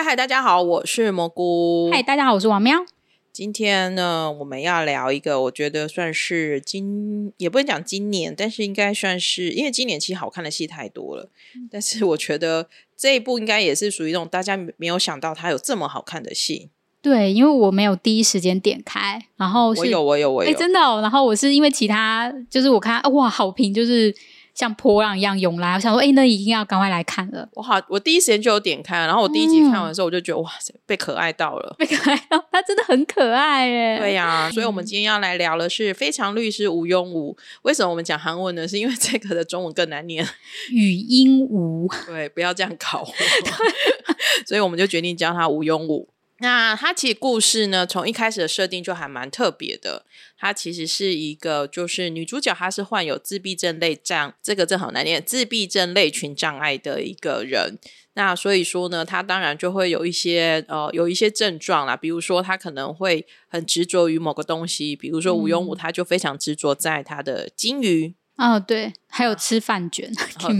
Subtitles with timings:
[0.00, 1.90] 嗨嗨，大家好，我是蘑菇。
[1.92, 2.86] 嗨，大家好，我是王喵。
[3.34, 11.28] 今天呢，我们要聊一个，我觉得算是今也不能讲今年，但是应该算是，因为今年其实好看的戏太多了。
[11.70, 12.66] 但是我觉得
[12.96, 16.70] 这一部应该也是属于那种大家没有想到它有这么好看的戏。
[17.02, 20.80] 对，因为我没有第一时间点开，然后我有，我有，我有，哎真的。
[21.02, 24.14] 然后我是因为其他，就是我看哇，好评就是。
[24.54, 27.48] 像波浪一样涌来，我想说，哎，那一定要赶快来看了。
[27.54, 33.98] 我好，我第一时间就有点开，然后我第一集看完的时候，我就觉得哇塞，被可爱到了，被可爱到，他真的很可爱耶。
[33.98, 37.36] 对呀，所以我们今天要来聊的是《非常律师吴庸武》。
[37.62, 38.66] 为什么我们讲韩文呢？
[38.66, 40.26] 是因为这个的中文更难念，
[40.70, 41.88] 语音吴。
[42.06, 43.06] 对，不要这样搞。
[44.46, 46.08] 所以我们就决定叫他吴庸武。
[46.42, 50.06] 那它其实故事呢，从一开始的设定就还蛮特别的。
[50.38, 57.78] 它其实是一个，就是女主角她是患有自闭症类障，这个正好难念，自闭症类群障碍的一个人。
[58.14, 68.14] 那所以说呢，她当然就会有一些呃，有一些症状啦，比如说她可能会很执着于某个东西，比如说吴庸武，他就非常执着在他的金鱼。
[68.38, 70.10] 哦，对，还有吃饭卷。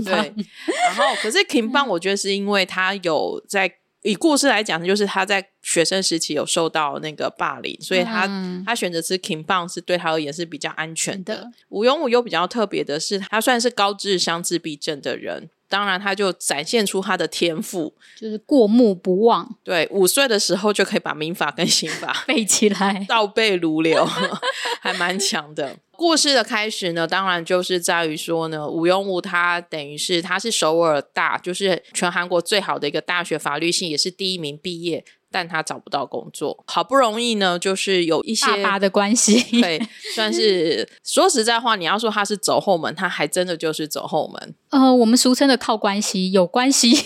[0.05, 3.77] 对，然后可是 Kim 棒，我觉得是因为他有在。
[4.03, 8.27] 以故事来讲，就是他在学生时期有受到那个霸凌，所以他
[8.65, 11.51] 他选择吃 King 棒是对他而言是比较安全的。
[11.69, 19.57] 吴庸武又比较特别的是，他算是高智商自闭症的人，当然他就展现出他的天赋，就是过目不忘。
[19.65, 24.05] 对，五岁的时候就可以把民法跟刑法 背起来， 倒背如流，
[24.83, 25.77] 还蛮强的。
[25.93, 39.81] 故事的开始呢，当然就是在于说呢，吴庸武他等于是他是首尔大，就是全韩国最好的一个大学，法律系也是第一名毕业，但他找不到工作，好不容易呢，就是有一些爸爸的关系， 对，
[40.15, 44.55] 算是说实在话，你要说他是走后门，他还真的就是走后门。
[44.71, 46.97] 呃，我们俗称的靠关系，有关系。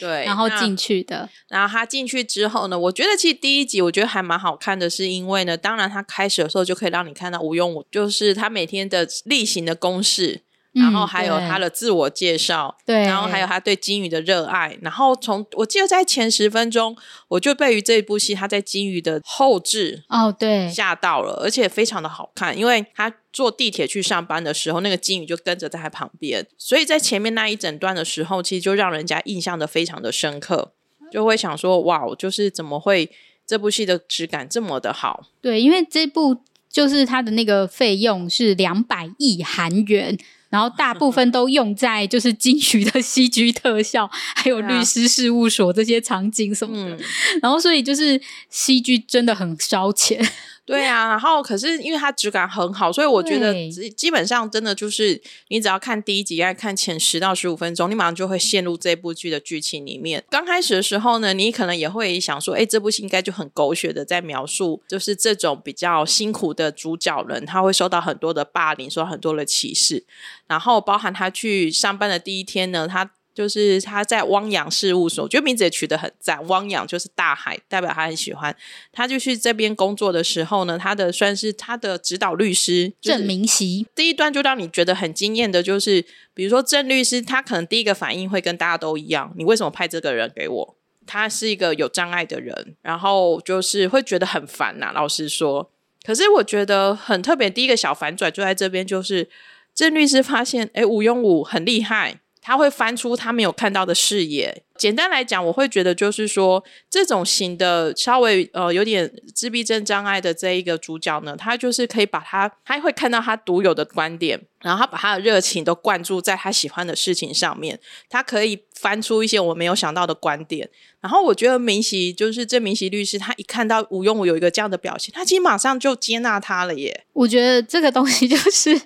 [0.00, 1.28] 对， 然后进去的。
[1.48, 10.42] 然后他进去之后呢，我觉得其实第一集我觉得还蛮好看的，是因为呢，当然他开始的时候就可以让你看到吴庸，就是他每天的例行的公式。
[10.74, 14.76] 然后还有他的自我介绍，对，然后还有他对金鱼的热爱。
[14.82, 16.96] 然后从我记得在前十分钟，
[17.28, 22.58] 我就被于这一部戏他在金鱼的后置哦，对，吓到了，而且非常的好看。
[22.58, 30.72] 因为他坐地铁去上班的时候，那个金鱼就跟着在他旁边，所以在前面那一整段的时候，其实就让人家印象的非常的深刻，
[31.12, 33.08] 就会想说哇，就是怎么会
[33.46, 35.28] 这部戏的质感这么的好？
[35.40, 40.18] 对，因为这部就是它的那个费用是两百亿韩元。
[40.54, 46.96] 然后大部分都用在就是金曲的 戏剧特效，还有律师事务所这些场景什么的。
[47.42, 50.24] 然后所以就是戏剧真的很烧钱。
[50.66, 53.52] 对啊，然后可是因为它质感很好，所以我觉得
[53.90, 60.24] 基本上真的就是你只要看第一集，再看前十到十五分钟，你马上就会陷入这部剧的剧情里面。
[60.30, 70.06] 刚开始的时候呢，你可能也会想说，哎，这部戏应该就很狗血的在描述，就是这种比较辛苦的主角人，他会受到很多的霸凌，受到很多的歧视，
[70.46, 73.10] 然后包含他去上班的第一天呢，他。
[73.34, 76.46] 就是他在汪洋事务所，我觉得名字也取得很赞。
[76.46, 78.54] 汪洋就是大海，代表他很喜欢。
[78.92, 83.86] 他就去这边工作的时候呢，他的算是他的指导律师郑明熙。
[83.94, 90.76] 第一段就让你觉得很惊艳的，就是比如说郑律师，他可能第一个反应会跟大家都一样，你为什么派这个人给我？
[91.06, 94.90] 他是一个有障碍的人，然后就是会觉得很烦呐。
[94.94, 95.70] 老实说，
[96.02, 97.50] 可是我觉得很特别。
[97.50, 99.28] 第一个小反转就在这边，就是
[99.74, 102.20] 郑律师发现，哎，吴庸武很厉害。
[102.46, 104.62] 他会翻出他没有看到的视野。
[104.76, 117.80] 简单来讲，我会觉得就是说，这种型的稍微呃有点自闭症障碍的这一个主角呢，他就是可以把他，他会看到他独有的观点，然后他把他的热情都灌注在他喜欢的事情上面。
[118.10, 120.68] 他可以翻出一些我没有想到的观点。
[121.00, 127.06] 然后我觉得明熙就是这明熙律师，他一看到吴庸武有一个这样的表现，他其实马上就接纳他了耶。
[127.14, 128.78] 我觉得这个东西就是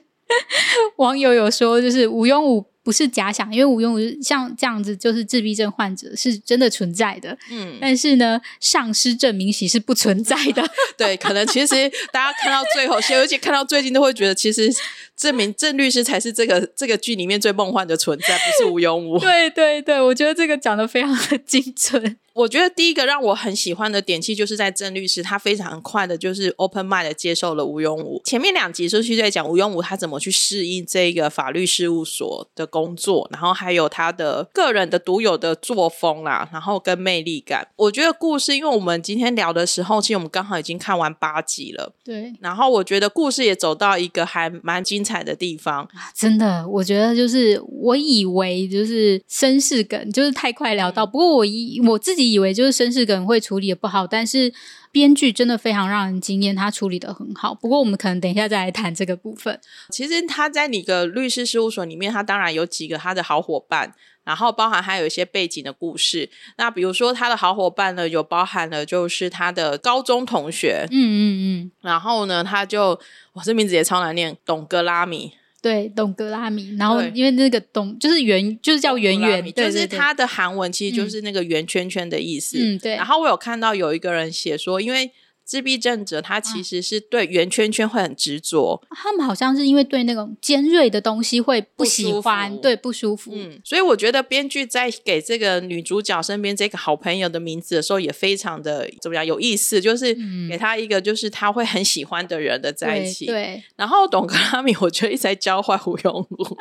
[0.96, 2.66] 网友有说，就是吴庸武。
[2.88, 10.66] 不是假想，因为吴庸像这样子就是自闭症患者是真的存在的，嗯，但是呢，丧失证明喜是不存在的。
[10.96, 11.74] 对，可能其实
[12.10, 14.72] 大家看到最后，尤其看到最近，都会觉得其实
[15.18, 19.18] 证明郑律师才是这个这个剧里面最梦幻的存在，不是 吴庸武。
[19.18, 22.16] 对对对，我觉得这个讲的非常的精准。
[22.34, 28.22] 我觉得第一个让我很喜欢的点，其实就是在郑律师，他非常快的，就是 open mind 的接受了吴庸武。
[28.24, 37.66] 前面两集就是在讲吴庸武他怎么去适应这个法律事务所的工作，然后还有他的个人的独有的作风啦，然后跟魅力感。
[37.74, 42.32] 我觉得故事，因为我们今天聊的时候，其实我们刚好已经看完八集了，对。
[42.40, 45.18] 然后我觉得故事也走到一个还蛮精彩。
[45.18, 45.86] 的地方。
[46.14, 51.04] 真的，我觉得就是我以为就是绅士梗，就是太快聊到。
[51.04, 54.52] 不过我以我自己以为就是绅士梗会处理的不好，但是
[54.98, 57.54] 编剧真的非常让人惊艳，他处理的很好。
[57.54, 59.60] 不过我们可能等一下再来谈这个部分。
[59.90, 63.94] 其实他在你的律师事务所里面，他当然有几个他的好伙伴。
[64.24, 66.28] 然后包含还有一些背景的故事，
[66.58, 72.88] 那比如说他的好伙伴呢，有包含了就是他的高中同学，嗯嗯嗯，然后呢，他就
[73.32, 75.32] 我这名字也超难念，董格拉米，
[75.68, 82.96] 对，董格拉米，然后因为那个董就是圆，就是叫圆圆，就是它的韩文其实就是那个圆圈圈的意思，嗯对。
[82.96, 85.10] 然后我有看到有一个人写说，因为。
[85.48, 93.30] 自闭症者他其实是对圆圈圈会很执着，他们好像是因为对那种尖锐的东西会不喜欢，对不舒服。
[93.34, 100.14] 嗯，所以我觉得编剧在给这个女主角身边这个好朋友的名字的时候，也非常的怎么样有意思，就是
[100.50, 103.24] 给他一个就是他会很喜欢的人的在一起。
[103.24, 106.58] 对，然后董格拉米，我觉得一直在教坏胡永武。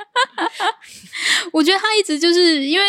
[1.51, 2.85] 我觉得他一直就是因为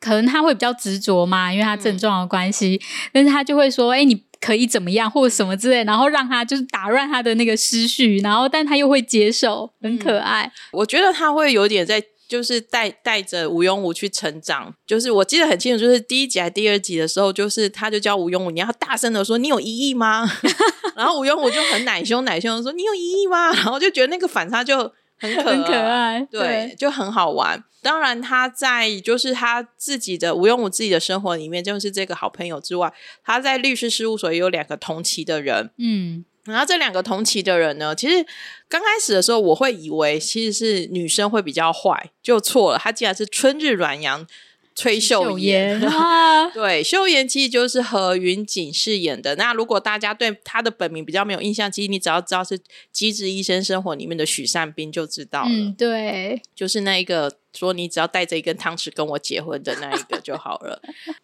[0.00, 2.80] 可能他会比较执着嘛，因为他症状的关系，
[3.12, 10.52] 但是他就会说：“哎，你。”可以怎么样，或者什么之类，然后让他就是打乱他的那个思绪，然后但他又会接受，很可爱。
[10.72, 14.74] 我觉得他会有点在，就是带带着吴庸武去成长。
[14.84, 20.28] 就是我记得很清楚，就是第一集还第二集的时候，就是他就叫吴庸武，你要大声的说你有异议吗？
[20.96, 23.52] 然后吴庸武就很奶凶奶凶的说你有异议吗？
[23.52, 24.92] 然后就觉得那个反差就
[25.22, 27.62] 很很可爱，对，就很好玩。
[27.80, 32.92] 当然，他在就是他自己的吴用武自己的生活里面，就是这个好朋友之外，
[33.24, 35.70] 他在律师事务所也有两个同期的人。
[35.78, 38.26] 嗯，然后这两个同期的人呢，其实
[38.68, 42.78] 刚开始的时候，我会以为其实是女生会比较坏，就错了。
[42.78, 44.26] 他竟然是春日软阳。
[44.74, 45.80] 崔秀妍，
[46.54, 49.36] 对，秀妍其实就是何云锦饰演的。
[49.36, 52.58] 那如果大家对她的本名比较没有印象，其实你只要知道是
[52.90, 55.50] 《机智医生生活》里面的许善斌就知道了。
[55.50, 60.80] 嗯，对，就是那一个说你只要带着一根汤匙跟我结婚的那一个就好了。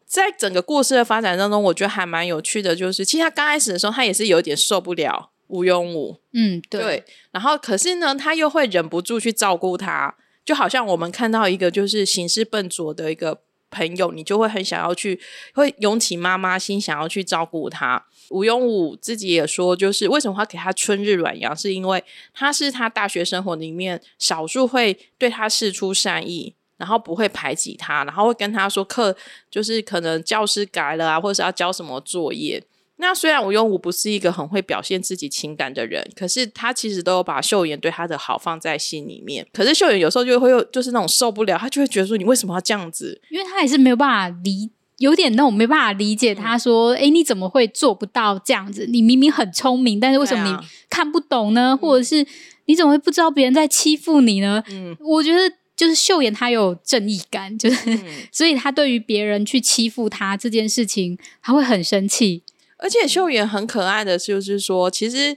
[0.07, 6.21] 在整个故事的发展当中，我觉得还蛮有趣的，就是其实他刚开始的时候，他也是有点受不了吴庸武。
[6.33, 7.05] 嗯，对。
[7.31, 10.15] 然后可是呢，他又会忍不住去照顾他。
[10.49, 13.39] 就好像我们看到一个就是行事笨拙的一个
[13.71, 15.21] 朋友，你就会很想要去，
[15.53, 18.03] 会涌起妈妈心，想要去照顾他。
[18.31, 22.03] 吴庸武自己也说，就是为什么他给他春日暖阳，是因为
[22.33, 29.15] 他是他大学生活里面少数会对他示出善意，然后不会排挤他，然后会跟他说课
[29.51, 32.65] 就是可能教师改了啊，或者是要交什么作业。
[33.01, 39.47] 那虽然吴庸武不是一个很会表现自己情感的人，可是他其实都有把秀妍对他的好放在心里面。
[39.53, 46.35] 可是秀妍有时候就会有，就是那种受不了，他就会觉得说：“你为什么要这样子？”因为他也是没有办法理，有点那种没办法理解。
[46.35, 48.87] 他说：“哎，你怎么会做不到这样子？
[48.87, 51.77] 你明明很聪明，但是为什么你看不懂呢？
[51.77, 52.27] 或者是
[52.67, 57.97] 你怎么会不知道别人在欺负你呢？”嗯，我觉得就是秀妍她有正义感，就是
[58.33, 62.43] 所以她对于别人去欺负她这件事情，她会很生气。
[62.79, 65.37] 而且秀妍很可爱的就是说，其实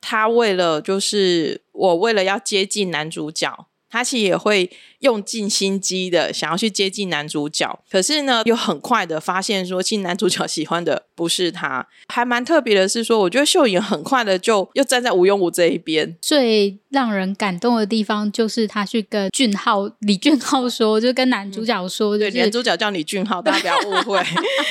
[0.00, 3.66] 她为了就是我为了要接近男主角。
[3.92, 11.86] 他其实也会用尽心机的想要去接近男主角，可是呢，又很快的发现说，其实男主角喜欢的不是他。
[12.08, 16.16] 还蛮特别的是说，我觉得秀妍很快的就又站在吴庸武这一边。
[16.22, 24.18] 最让人感动的地方就是他去跟俊浩李俊浩说，就跟男主角说，对，男主角叫李俊浩，大家不要误会。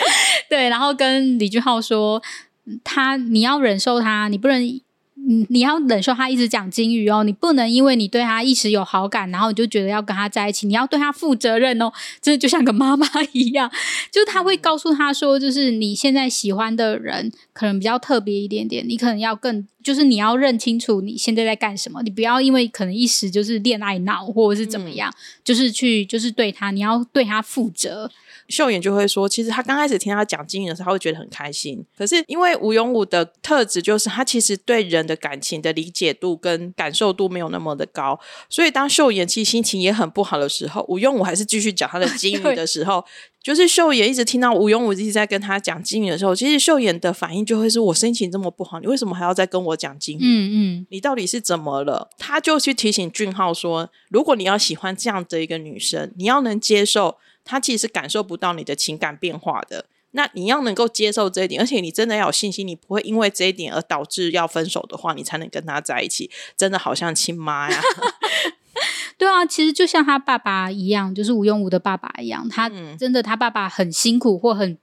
[0.50, 2.20] 对，然后跟李俊浩说，
[2.84, 4.82] 他你要忍受他，你不能。
[5.16, 11.92] 你你要忍受他一直讲金鱼哦，你不能因为你对他一时有好感，然后你就觉得要跟他在一起，你要对他负责任哦，
[12.22, 13.70] 真的就像个妈妈一样，
[14.12, 25.14] 就是他会告诉他说，就是你现在喜欢的人可能比较特别一点点，你可能要更，就是你要认清楚你现在在干什么，你不要因为可能一时就是恋爱脑或者是怎么样，
[25.44, 28.10] 就是去就是对他，你要对他负责。
[28.48, 31.84] 秀妍就会说，其实他刚开始听他讲经营的时候，他会觉得很开心。
[31.98, 38.20] 可是因为吴永武的特质就是他其实对人的感情的理解度跟感受度没有那么的高，
[38.50, 43.04] 所以当秀妍其实心情也很不好的时候，吴永武还是继续讲他的经营 的时候，
[43.42, 50.22] 就是秀妍一直听到吴永武一直在跟他讲经营的时候，其实秀妍的反应就会是我心情这么不好，你为什么还要再跟我讲经营？
[50.24, 52.10] 嗯嗯，你到底是怎么了？
[52.18, 57.18] 他就去提醒俊浩说，如果你要喜欢这样的一个女生，你要能接受。
[57.44, 66.30] 他其实是感受不到你的情感变化的，那你要能够接受这一点，而且你真的要有信心，你不会因为这一点而导致要分手的话，你才能跟他在一起。
[66.58, 67.82] 真的好像亲妈呀，
[69.18, 74.78] 对啊，其实就像他爸爸一样，就是吴庸武的爸爸一样，他真的他爸爸很辛苦或很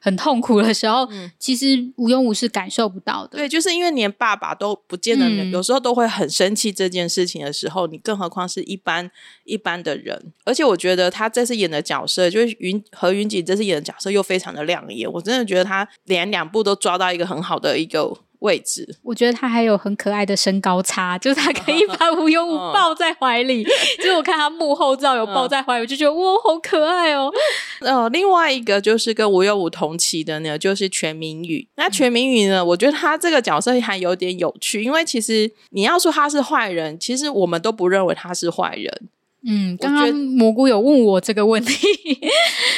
[0.00, 3.38] 很痛苦的时候，嗯其实无庸武是感受不到的。
[3.38, 9.10] 对，就是因为连爸爸都不见得，嗯有时候都会很生气这件事情的时候，你更何况是一般
[9.44, 10.32] 一般的人。
[10.44, 18.98] 而且我觉得他这次演的角色，就是云何云锦这次演的角色又非常的亮眼，我真的觉得他连两部都抓到一个很好的一个位置。
[19.02, 23.64] 我觉得他还有很可爱的身高差， 就是他可以把吴庸武嗯抱在怀里。
[23.98, 27.32] 就是我看他幕后照有抱在怀里，我就觉得哇，好可爱哦。
[27.80, 31.68] 呃，另外一个就是跟吴有武同期的呢，就是全民宇。
[31.76, 39.08] 那嗯全民宇呢，我觉得他这个角色还有点有趣，因为其实你要说他是坏人，其实我们都不认为他是坏人。
[39.42, 41.74] 嗯，刚刚蘑菇有问我这个问题，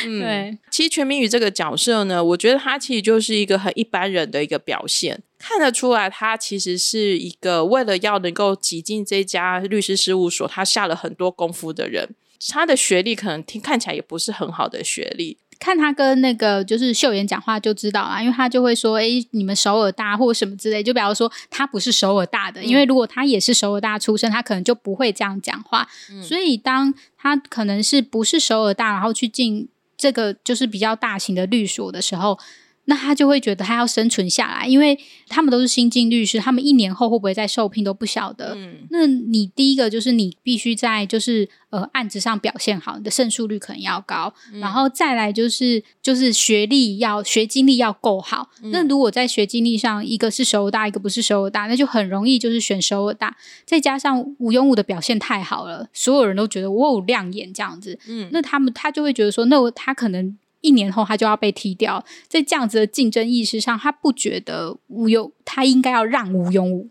[0.07, 12.09] 嗯，对，其实全民宇这个角色呢，我觉得他其实就是一个很一般人的一个表现，看得出来他其实是一个为了要能够挤进这家律师事务所，他下了很多功夫的人。
[12.49, 25.89] 他的学历可能听看起来也不是很好的学历，看他跟那个就是秀妍讲话就知道啦，因为他就会说：“哎，你们首尔大或者什么之类。”就比方说他不是首尔大的，因为如果他也是首尔大出身，他可能就不会这样讲话。
[26.23, 32.39] 所以当他可能是不是首尔大，然后去进这个就是比较大型的律所的时候。
[32.87, 34.99] 那他就会觉得他要生存下来，因为
[35.29, 38.55] 他们都是新进律师，他们一年后会不会再受聘都不晓得。
[38.57, 48.51] 嗯那你第一个就是你必须在就是呃案子上表现好，你的胜诉率可能要高，然后再来就是就是学历要学经历要够好。
[48.65, 53.37] 那如果在学经历上一个是首尔大，一个不是首尔大，那就很容易就是选首尔大。
[53.65, 60.37] 再加上吴庸武的表现太好了，所有人都觉得我有亮眼这样子，嗯那他们他就会觉得说，那我他可能。
[60.63, 66.89] 一年后他就要被踢掉，在这样子的竞争意识上，他不觉得吴庸他应该要让吴庸武。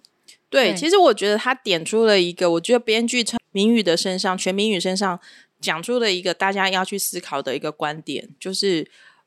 [0.50, 5.20] 对，对其实我觉得他点出了一个，我觉得编剧从明宇的身上，全明宇身上
[5.60, 8.86] 讲出了一个大家要去思考的一个观点，就是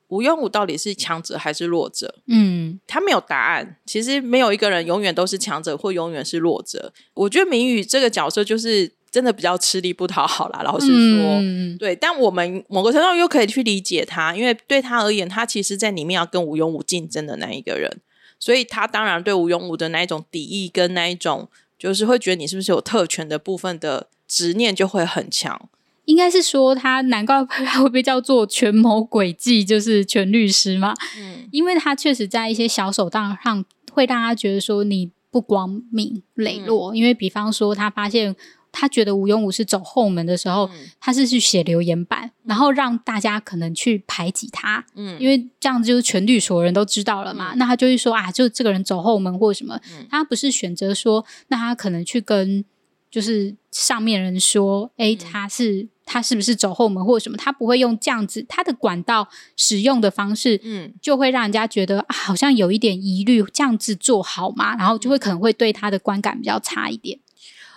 [0.09, 2.19] 吴庸武到底是强者还是弱者？
[2.27, 3.77] 嗯他没有答案。
[3.87, 6.93] 其实没有一个人永远都是强者或永远是弱者。
[7.15, 11.39] 我觉得明宇这个角色就是真的比较吃力不讨好啦，老实说。
[11.39, 18.01] 嗯对，但我们某个程度又可以去理解他，因为对他而言，他其实在里面要跟吴庸武竞争的那一个人，
[18.37, 21.47] 所以他当然对吴庸武的那一种敌意跟那一种
[21.79, 25.69] 就是会觉得你是不是有特权的部分的执念就会很强。
[26.03, 30.93] 应该是说他难怪他会被叫做权谋诡计，就是权律师嘛。
[31.17, 36.93] 嗯因为他确实在一些小手段上会让他觉得说你不光明磊落。
[36.93, 38.35] 因为比方说他发现
[38.77, 40.89] 他觉得吴庸武是走后门的时候，嗯。
[40.99, 44.85] 他是去写留言板，然后让大家可能去排挤他。
[44.95, 45.17] 嗯。
[45.19, 50.05] 因为这样就是全律所人都知道了嘛，那他就会说啊，就这个人走后门或什么，嗯。
[50.11, 52.65] 他不是选择说，那他可能去跟
[53.09, 60.93] 就是上面人说，诶，他是他是不是走后门或什么，他不会用这样子他的管道使用的方式，嗯。
[61.01, 64.75] 就会让人家觉得啊，好像有一点疑虑，这样子做好吗？
[64.75, 67.19] 然后就会可能会对他的观感比较差一点。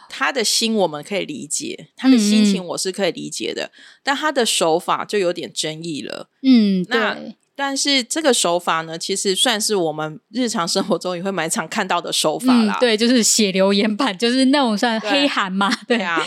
[0.09, 3.71] 他的心我们可以理解，他的心嗯情我是可以理解的，
[4.03, 6.29] 但他的手法就有点争议了。
[6.43, 7.17] 嗯，那，
[7.55, 16.23] 但是这个手法呢，其实算是我们日常生活中也会蛮常看到的手法啦。，嗯对，就是写留言板，就是那种算黑函嘛，对对啊。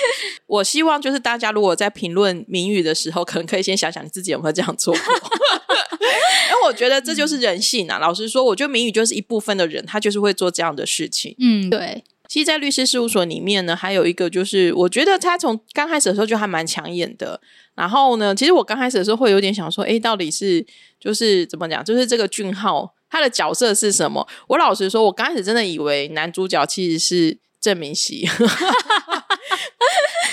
[0.47, 5.01] 我希望就是大家如果在评论谜语的时候，可能可以先想想你自己有没有这样做过。
[5.01, 7.97] 因 为我觉得这就是人性啊。
[7.99, 11.33] 老实说，我觉得名语就是一部分的人，他就是会做这样的事情。
[11.39, 17.41] 嗯，对，其实，在律师事务所里面呢，还有一个就是，我觉得他从刚开始的时候就还蛮抢眼的。
[17.75, 20.65] 然后呢，其实我刚开始的时候会有点想说，诶，到底是
[20.97, 24.25] 就是怎么讲，就是这个俊浩他的角色是什么？
[24.47, 28.25] 我老实说，我刚开始真的以为男主角其实是郑明熙。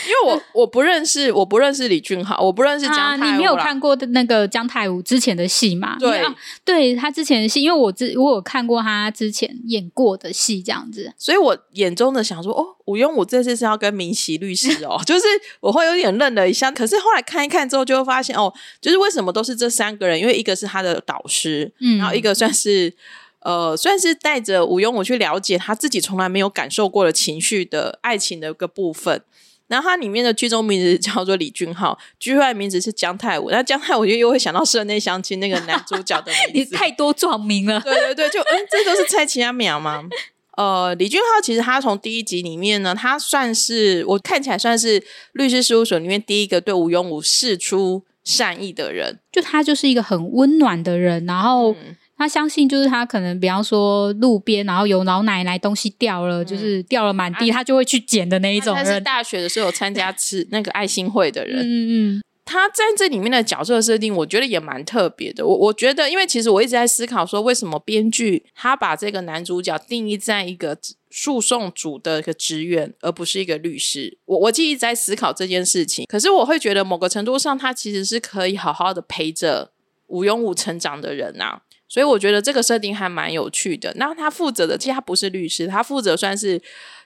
[0.08, 5.96] 因为我我不认识，我不认识李俊浩，我不认识啊，姜泰你没有看过的那个姜泰武之前的戏嘛？
[5.98, 6.22] 对
[6.64, 11.12] 对他之前的戏，因为我之我有看过他之前演过的戏，这样子。
[11.18, 15.26] 所以我眼中的想说，哦，吴庸武这次是要跟明熙律师哦， 就是
[15.60, 16.70] 我会有点愣了一下。
[16.70, 20.18] 可是后来看一看之后，就会发现哦，就是为什么都是这三个人？
[20.18, 22.94] 因为一个是他的导师，嗯然后一个算是
[23.40, 29.22] 呃，算是带着吴庸武去了解他自己从来没有感受过的情绪的爱情的一个部分。
[29.68, 33.50] 然后它里面的剧中名字叫做李俊浩，剧外名字是姜泰武。
[33.50, 37.78] 那姜泰武就又会想到室内相亲那个男主角的名字， 太多撞名了。
[37.80, 40.02] 对对对，就嗯，这都是蔡奇亚苗吗？
[40.56, 45.00] 呃，李俊浩其实他从第一集里面呢，他算是我看起来算是
[45.32, 49.20] 律师事务所里面第一个对吴庸武示出善意的人。
[49.30, 51.76] 就他就是一个很温暖的人，然后
[52.18, 58.98] 嗯他相信，就是他可能比方说路边，然后有老奶奶东西掉了，就是掉了满地，他就会去捡的那一种他是。
[59.00, 65.46] 大学的时候有参加吃那个爱心会的人，嗯嗯他在这里面的角色设定，我觉得也蛮特别的。
[65.46, 70.76] 我我觉得，因为其实我一直在思考说，为什么编剧他把这个男主角定义在一个
[71.10, 74.18] 诉讼组的一个职员，而不是一个律师。
[74.24, 76.04] 我我一直在思考这件事情。
[76.08, 79.70] 可是我会觉得，某个程度上，他其实是可以好好的陪着
[80.08, 81.60] 吴庸武成长的人呐。
[81.88, 83.92] 所以我觉得这个设定还蛮有趣的。
[83.96, 86.60] 那他负责的，其实他不是律师，他负责算是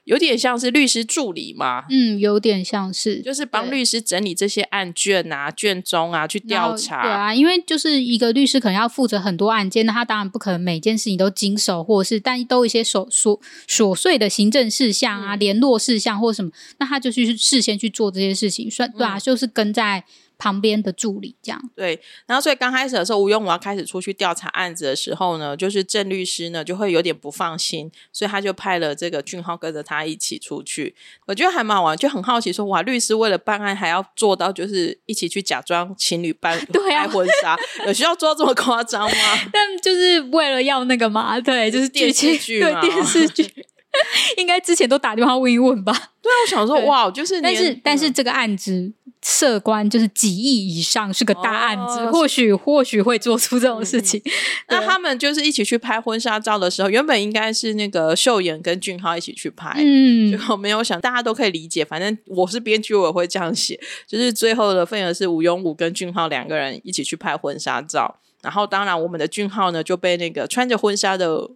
[0.05, 1.85] 有点像是律师助理嘛。
[1.89, 7.03] 嗯，有点像是，就是帮律师整理这些案卷啊、卷宗啊，去调查。
[7.03, 20.05] 对啊，因为就是一个律师可能要负责很多案件，那他当然不可能每件事情都经手，或者是但都一些琐琐琐碎的行政事项啊、联络事项或什么，那他就去事先去做这些事情，算对啊，就是跟在。
[20.43, 21.97] 旁边的助理这样对，
[22.27, 30.97] 然后所以刚开始的时候，吴庸武要开始出去调查案子的时候呢，就是郑律师呢就会有点不放心，所以他就派了这个俊浩跟着他一起出去。
[31.27, 36.59] 我觉得还蛮好玩，就很好奇说，哇，律师为了办案还要做到就是一起去假装情侣办
[36.89, 37.57] 拍婚纱，
[37.87, 39.17] 有需要做到这么夸张吗？
[39.53, 43.49] 但就是为了要那个嘛，对，就是电视剧对电视剧，
[44.39, 45.93] 应该之前都打电话问一问吧。
[46.23, 48.93] 对啊，我想说，哇，就是但是但是这个案子。
[49.25, 54.21] 涉关就是几亿以上，是个大案子，或许或许会做出这种事情。
[54.69, 61.85] 那他们就是一起去拍婚纱照的时候，原本应该是那个秀妍跟俊浩一起去拍，嗯，就没有想大家都可以理解。
[61.85, 71.49] 反正我是编剧，我也会这样写， 就是最后的份额是吴庸武跟俊浩两个人一起去拍婚纱照，然后当然我们的俊浩呢就被那个穿着婚纱的。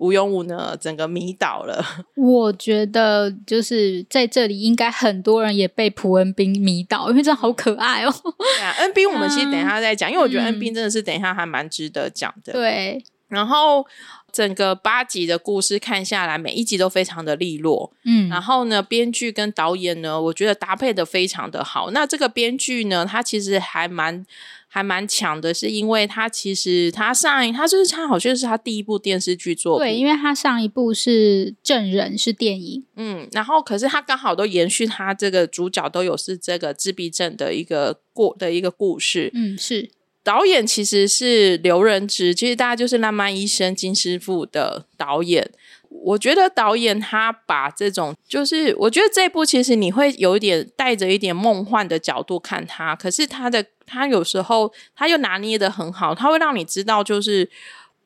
[0.00, 1.84] 吴庸武呢，整个迷倒了。
[2.16, 8.14] 我觉得就是在这里，应该很多人也被朴恩斌迷倒，因为真的好可爱哦。
[8.38, 12.54] 对啊，恩斌我们其实等一下再讲，因为我觉得恩斌真的是等一下还蛮值得讲的。
[12.54, 13.86] 对，然后
[14.32, 17.92] 整个八集的故事看下来，每一集都非常的利落。
[18.06, 21.90] 嗯，然后呢，编剧跟导演呢，我觉得搭配的非常的好。
[21.90, 24.24] 那这个编剧呢，他其实还蛮。
[24.72, 39.90] 还蛮强的，是因为他其实他上一他就是他好像是他第一部电视剧作品，对，因为他上一部是证人是电影，嗯，然后可是他刚好都延续他这个主角都有是这个自闭症的一个过的一个故事，嗯，是。
[40.22, 45.50] 导演其实是刘仁植，其实大家就是《浪漫医生金师傅》的导演。
[45.88, 57.48] 我觉得导演他把这种，就是我觉得这部其实你会有一点带着一点梦幻的角度看他，可是他的他有时候他又拿捏的很好，他会让你知道，就是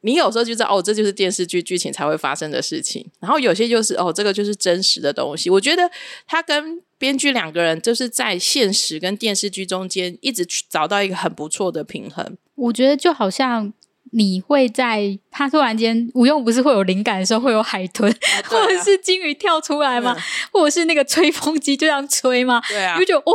[0.00, 5.50] 你有时候就知道哦，这就是电视剧剧情才会发生的事情，然后有些就是哦，这个就是真实的东西。
[5.50, 5.90] 我觉得
[6.26, 12.36] 他跟编剧两个人就是在现实跟电视剧中间一直找到一个很不错的平衡。
[12.54, 13.72] 我觉得就好像。
[14.16, 18.08] 你会在他突然间吴用不是会有灵感的时候会有海豚
[18.44, 20.16] 或者是鲸鱼跳出来吗？
[20.52, 22.62] 或者是那个吹风机就这样吹吗？
[22.68, 23.32] 对啊，就觉得哦，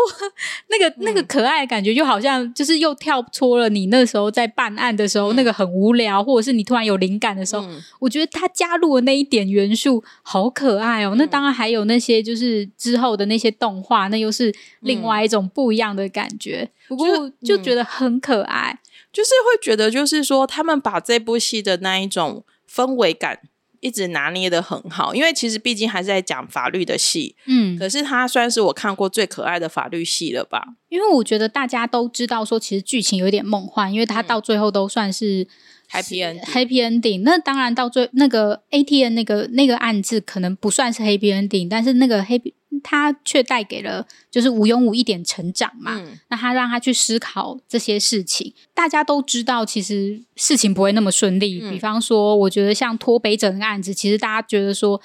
[0.70, 7.68] 那个那个可爱的感觉就好像就是又跳脱了你那时候在办案的时候那个很无聊，或者是你突然有灵感的时候，
[8.00, 11.16] 我觉得他加入的那一点元素好可爱哦。
[11.18, 16.70] 那当然还有那些就是之后的那些动画，那又是另外一种不一样的感觉。
[16.88, 18.80] 不过就觉得很可爱。
[19.20, 23.38] 就是会觉得，就是说，他们把这部戏的那一种氛围感
[23.82, 30.64] 一直拿捏的很好，因为其实毕竟还是在讲法律的戏，嗯，可是它算是我看过最可爱的法律戏了吧？
[30.88, 35.46] 因为我觉得大家都知道说，其实剧情有点梦幻，因为它到最后都算是
[35.92, 37.24] happy ending，happy ending。
[37.26, 42.54] 那当然到最那个 ATN 那个那个案子可能不算是 happy ending，但是那个 happy。
[42.82, 48.54] 他却带给了就是吴庸武一点成长嘛，那他让他去思考这些事情。
[48.74, 51.60] 大家都知道，其实事情不会那么顺利。
[51.70, 55.02] 比方说，我觉得像脱北者的案子，其实大家觉得说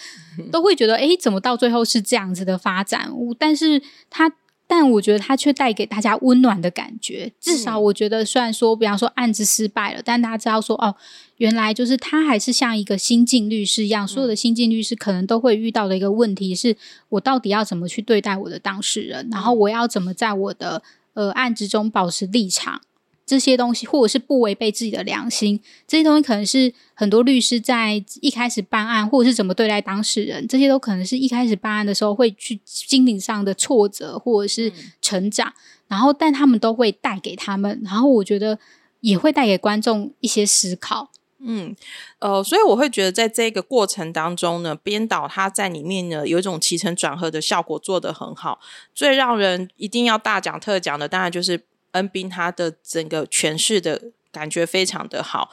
[0.52, 3.10] 都会觉得，哎，怎么到最后是这样子的发展？
[3.38, 4.32] 但是他。
[4.76, 7.30] 但我觉得他却带给大家温暖的感觉。
[7.40, 10.96] 至少我觉得，虽然说，比方说案子失败了，但大家知道说，哦，
[11.36, 16.76] 原来就是他还是像一个新晋律师一样，所有的新晋律师可能都会遇到的一个问题是：
[17.08, 19.28] 我到底要怎么去对待我的当事人？
[19.30, 20.82] 然后我要怎么在我的
[21.12, 22.80] 呃案子中保持立场？
[23.26, 35.52] 这些东西，或者是不违背自己的良心，这些东西可能是很多律师在一开始办案，或者是怎么对待当事人，这些都可能是一开始办案的时候会去心灵上的挫折，或者是成长。
[35.88, 38.58] 然后，但他们都会带给他们，然后我觉得
[39.00, 41.10] 也会带给观众一些思考。
[41.38, 41.74] 嗯，
[42.18, 48.60] 呃，所以我会觉得在这个过程当中呢，编导他在里面呢有一种起承转合的效果做得很好。
[48.94, 51.64] 最让人一定要大讲特讲的，当然就是。
[51.94, 55.50] 恩斌他的整个诠释的感觉非常的好，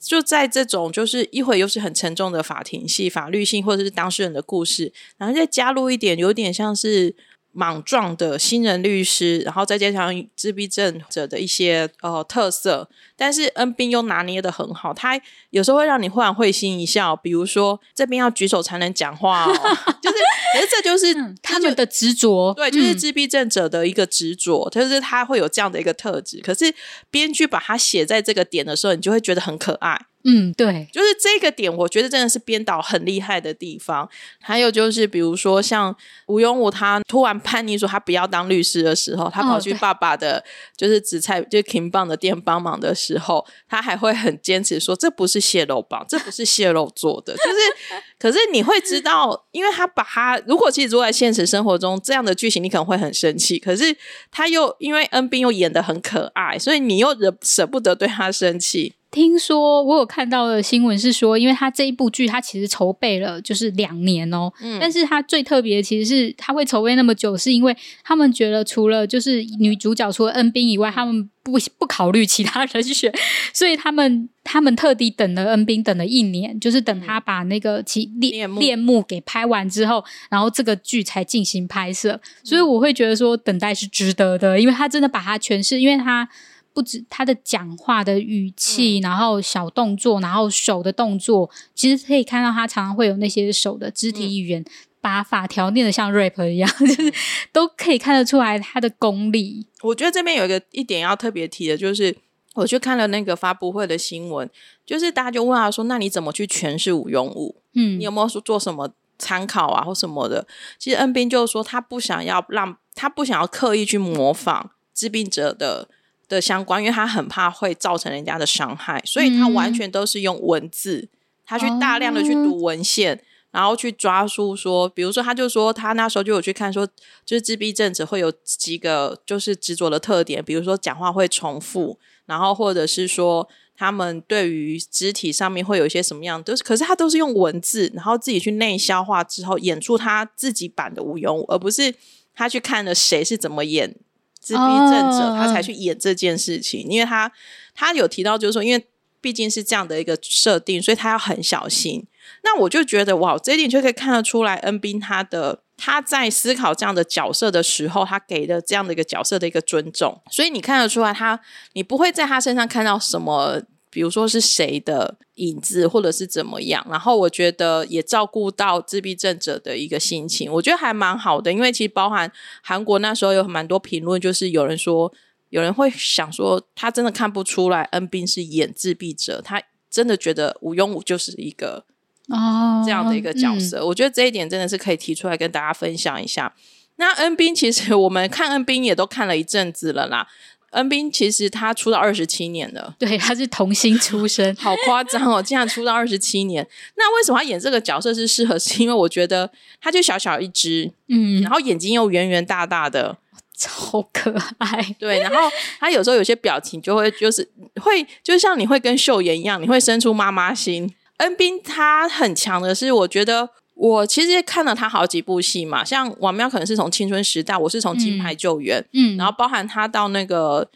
[0.00, 7.14] 就在这种就是一会又是很沉重的法庭戏、法律性或者是当事人的故事，然后再加入一点有点像是
[7.52, 19.52] 莽撞的新人律师，然后再加上自闭症者的一些呃特色，但是恩斌又拿捏的很好，他有时候会让你忽然会心一笑，比如说这边要举手才能讲话、哦，
[20.00, 20.16] 就是，
[20.54, 26.40] 可是这就是、他们的执着，对，就是嗯自闭症者的一个执着，就是他会有这样的一个特质。
[26.40, 26.74] 可是
[27.10, 30.06] 编剧把它写在这个点的时候，你就会觉得很可爱。
[30.24, 34.08] 嗯，对，就是这个点，我觉得真的是编导很厉害的地方。
[34.40, 40.44] 还有就是，比如说像吴永武，他突然叛逆说他不要当律师的时候，他跑去爸爸的，
[40.76, 47.34] 就是紫菜就是 King 棒的店帮忙的时候，他还会很坚持说这不是蟹肉棒，这不是蟹肉做的。
[47.34, 53.58] 就是， 可是你会知道，因为他把他如果其实做在现实生活中这样的剧情，你可能会很生气。
[53.58, 53.96] 可是
[54.30, 58.94] 他又因为恩斌又演的很可爱，所以你又忍舍不得对他生气。
[59.10, 64.78] 听说我有看到的新闻是说，因为他这一部剧他其实筹备了就是两年哦，嗯。
[64.80, 73.12] 但是他最特别的其实是他会筹备那么久，是因为他们觉得除了就是女主角除了恩斌以外，他们不不考虑其他人选，
[73.52, 86.28] 所以他们他们特地等了恩斌等了一年，就是等他把那个其猎幕猎猎幕给拍完之后，然后这个剧才进行拍摄，所以我会觉得说等待是值得的，因为他真的把它诠释，因为他。
[86.72, 94.64] 不止他的讲话的语气，然后小动作，然后手的动作，其实可以看到他常常会有那些手的肢体语言，
[95.00, 97.12] 把法条念得像 rap 一样， 就是
[97.52, 99.66] 都可以看得出来他的功力。
[99.82, 102.16] 我觉得这边有一个一点要特别提的，就是
[102.54, 104.48] 我去看了那个发布会的新闻，
[104.84, 107.62] 就是大家就问他说：“那你怎么去诠释吴庸武？
[107.74, 110.46] 嗯你有没有说做什么参考啊，或什么的？”
[110.78, 115.88] 其实恩斌就说他不想要让他不想要刻意去模仿治病者的
[116.30, 121.10] 的相关，因为他很怕会造成人家的伤害，所以他嗯完全都是用文字，
[121.44, 123.22] 他去大量的去读文献。
[123.52, 126.86] 然后去抓书说，比如说，他就说他那时候就有去看说，
[127.26, 141.92] 就是自闭症者会有几个就是执着的特点，比如说讲话会重复，然后或者是说他们对于肢体上面会有一些什么样，都是可是他都是用文字，然后自己去内消化之后演出他自己版的吴庸武，而不是
[142.32, 143.96] 他去看了谁是怎么演
[144.40, 147.30] 自闭症者，哦他才去演这件事情，因为他
[147.74, 148.86] 他有提到就是说，因为
[149.20, 152.06] 毕竟是这样的一个设定，所以他要很小心。
[152.42, 161.38] 那我就觉得哇，这一点就可以看得出来，恩斌他的他在思考这样的角色的时候，他给的这样的一个角色的一个尊重，所以你看得出来他，
[161.74, 163.62] 你不会在他身上看到什么。
[163.90, 171.52] 比如说是谁的影子，或者是怎么样，然后我觉得也照顾到自闭症者的一个心情，我觉得还蛮好的。
[171.52, 172.30] 因为其实包含
[172.62, 175.12] 韩国那时候有蛮多评论，就是有人说，
[175.48, 181.84] 有人会想说，他真的看不出来恩斌是演自闭者，他真的觉得吴庸武就是一个
[182.28, 183.84] 哦，这样的一个角色。
[183.84, 186.54] 我觉得这一点真的是可以提出来跟大家分享一下。
[186.96, 190.28] 那恩斌其实我们看恩斌也都看了一阵子了啦。
[190.70, 195.42] 恩斌其实他出道二十七年了，对，他是童星出身， 好夸张哦！
[195.44, 196.66] 竟然出道二十七年。
[196.96, 198.58] 那为什么他演这个角色是适合？
[198.58, 203.16] 是因为我觉得他就小小一只，嗯，然后眼睛又圆圆大大的，
[203.58, 207.48] 超可爱，对，然后他有时候有些表情就会就是
[207.82, 210.94] 会，就像你会跟秀妍一样，你会生出妈妈心。
[211.18, 213.50] 恩斌他很强的是，我觉得
[213.80, 220.68] 我其实看了他好几部戏嘛，像王喵可能是从青春时代，我是从金牌救援，嗯，然后包含他到那个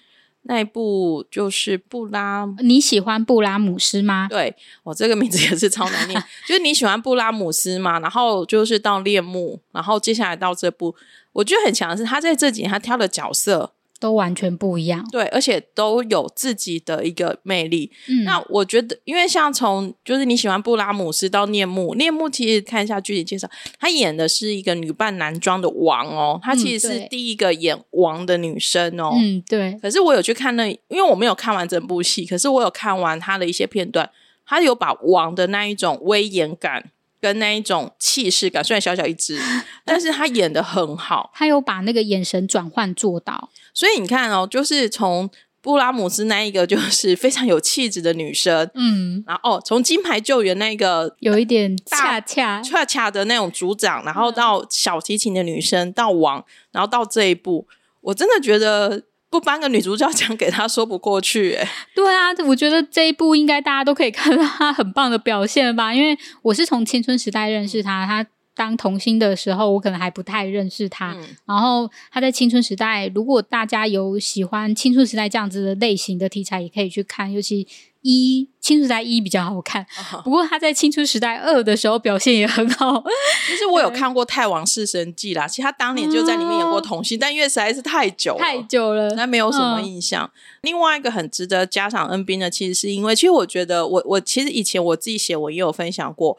[0.44, 2.48] 那一部就是布拉。
[2.60, 4.26] 你喜欢布拉姆斯吗？
[4.30, 10.96] 对我这个名字也是超难念，就是你喜欢布拉姆斯嘛，然后就是到猎幕，然后接下来到这部，
[11.34, 15.06] 我觉得很强的是他在这几年他挑的角色，都完全不一样。
[15.10, 17.90] 对，而且都有自己的一个魅力。
[18.08, 29.12] 嗯，那我觉得，因为像从就是你喜欢布拉姆斯到聂木，聂木其实看一下具体介绍，她演的是一个女扮男装的王哦，她其实是第一个演王的女生哦。
[29.16, 34.10] 嗯，对，可是我有去看那，因为我没有看完整部戏，可是我有看完她的一些片段，
[34.44, 36.90] 她有把王的那一种威严感
[37.24, 39.40] 跟那一种气势感，虽然小小一只，
[39.82, 41.30] 但是他演的很好。
[41.32, 43.48] 他有把那个眼神转换做到。
[43.72, 45.30] 所以你看哦，就是从
[45.62, 57.66] 布拉姆斯那一个就是非常有气质的女生，嗯，然后哦，从金牌救援那个有一点恰恰恰恰的那种组长，然后到小提琴的女生，到王，然后到这一步，
[58.02, 59.04] 我真的觉得
[59.34, 61.68] 不颁个女主角奖给他说不过去、欸。
[61.92, 65.92] 对啊，我觉得这一部应该大家都可以看到他很棒的表现吧？
[65.92, 71.12] 因为我是从青春时代认识他，他当童星的时候，我可能还不太认识他。
[71.12, 77.32] 嗯然后他在青春时代，如果大家有喜欢青春时代这样子的类型的题材，也可以去看。
[77.32, 77.66] 尤其
[78.02, 79.86] 一青春时代一比较好看，
[80.24, 83.02] 不过他在青春时代二的时候表现也很好。
[83.48, 90.30] 其实我有看过《太王弑神记》啦，其实他当年就在里面演过童星，但因为实在是太久了，太久了，那没有什么嗯印象。
[90.62, 96.38] 另外一个很值得加上恩斌的，其实是因为，其实我觉得我我其实以前我自己写文也有分享过，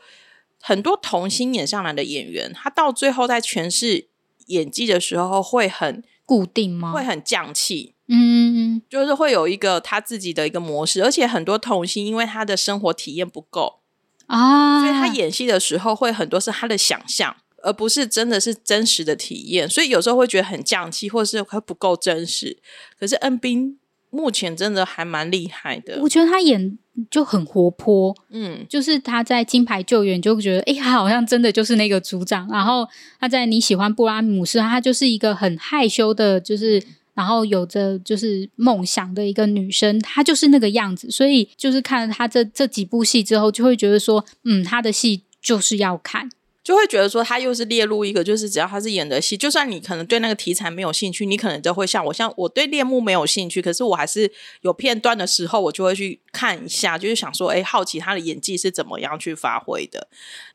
[0.67, 4.07] 很多童星演上来的演员，他到最后在诠释
[4.47, 6.91] 演技的时候会很固定吗？
[6.91, 7.93] 会很降气。
[8.07, 13.81] 嗯，就是会有一个他自己的一个模式，而且很多童星因为他的生活体验不够，
[14.25, 22.57] 啊，所以他演戏的时候会很多是他的想象，而不是真的是真实的体验，所以有时候会觉得很降气，或是会不够真实。
[22.99, 23.77] 可是恩斌
[24.15, 26.77] 目前真的还蛮厉害的我，觉得他演
[27.11, 32.47] 就很活泼，嗯，就是他在《金牌救援》就觉得，哎，他好像真的就是那个组长。
[32.49, 32.87] 然后
[33.19, 36.81] 他在你喜欢布拉姆斯，他就是一个很害羞的，就是
[37.13, 41.11] 然后有着就是梦想的一个女生，她就是那个样子。
[41.11, 46.29] 所以就是看了他这这几部戏之后，就会觉得说，嗯，他的戏就是要看。
[46.65, 60.07] 就会觉得说他又是列入一个，就是只要他是演的戏，就算你可能对那个题材没有兴趣，你可能都会像我，像我对猎幕没有兴趣，可是我还是有片段的时候，我就会去看一下，就是想说，哎，好奇他的演技是怎么样去发挥的。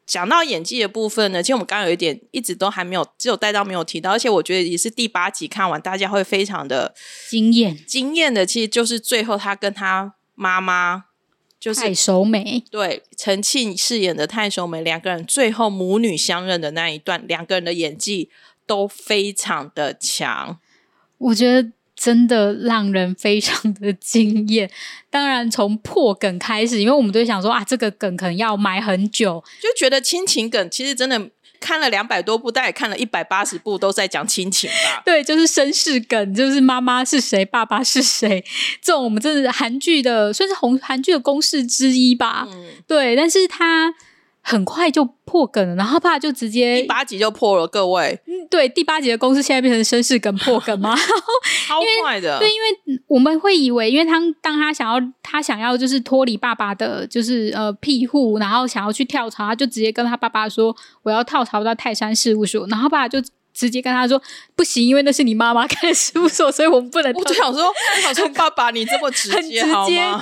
[0.04, 6.92] 讲到演技的部分呢，其实我们刚刚有一点一直都还没有，只有带到没有提到，而且我觉得也是第八集看完，大家会非常的
[7.28, 11.04] 惊艳惊艳的，其实就是最后他跟他妈妈。
[11.60, 18.30] 就是太守美，对陈庆饰演的太守美两个人最后母女相认的那一段，两个人的演技
[18.66, 20.58] 都非常的强。
[21.18, 24.70] 我觉得真的让人非常的惊艳。
[25.10, 31.28] 当然，从破梗开始，因为我们都想说啊，这个梗可能要埋很久，就觉得亲情梗其实真的
[31.60, 35.02] 看了两百多部，大概看了一百八十部都在讲亲情吧。
[35.06, 38.42] 对，就是绅士梗，就是妈妈是谁，爸爸是谁，
[38.80, 42.48] 这种我们这是韩剧的算是红韩剧的公式之一吧。
[42.50, 43.94] 嗯，对，但是他
[44.42, 50.96] 很快就破梗了，然后爸就直接第八集就破了，各位嗯对第八集的公司现在变成绅士梗破梗吗？
[51.68, 52.38] 超快的。
[52.38, 63.22] 对，因为我们会以为，因为他当他想要他想要就是脱离爸爸的，就是呃庇护，然后想要去跳槽，他就直接跟他爸爸说我要跳槽到泰山事务所，然后爸爸就
[63.60, 64.20] 直接跟他说
[64.56, 69.60] 不行，因为那是你妈妈开的事务所，所以我们不能我就想说， 我想说，爸爸你这么直很直接？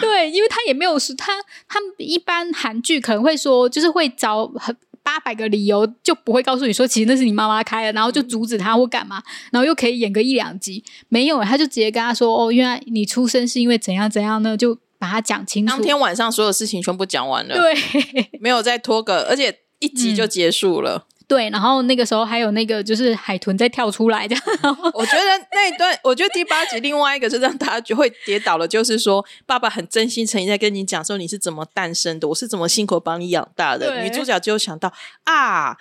[0.00, 1.32] 对，因为他也没有说他
[1.68, 9.22] 他们一般韩剧可能会说，就是会找很八百个理由，就不会告诉你说其实那是你妈妈开的，然后就阻止他或干嘛，
[9.52, 15.72] 然后又可以演个一两集，没有，他就直接跟他说哦，原来你出生是因为怎样怎样呢，就把它讲清楚。
[15.72, 21.06] 当天晚上所有事情全部讲完了，对没有再拖个，而且一集就结束了。
[21.28, 24.34] 对，然后那个时候还有那个就是海豚在跳出来的，
[24.94, 34.02] 我觉得那一段，我觉得第八集另外一个是让大家就会跌倒了，就是说爸爸很真心诚意在跟你讲说你是怎么诞生的，我是怎么辛苦把你养大的。
[34.02, 34.90] 女主角就想到
[35.24, 35.76] 啊，